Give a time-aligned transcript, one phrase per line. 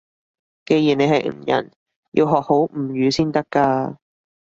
[0.65, 1.71] 既然你係吳人，
[2.13, 3.97] 要學好吳語先得㗎